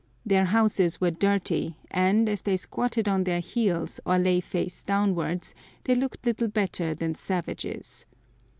Their 0.25 0.45
houses 0.45 0.99
were 0.99 1.11
dirty, 1.11 1.77
and, 1.91 2.27
as 2.27 2.41
they 2.41 2.57
squatted 2.57 3.07
on 3.07 3.23
their 3.23 3.39
heels, 3.39 3.99
or 4.03 4.17
lay 4.17 4.39
face 4.41 4.81
downwards, 4.83 5.53
they 5.83 5.93
looked 5.93 6.25
little 6.25 6.47
better 6.47 6.95
than 6.95 7.13
savages. 7.13 8.07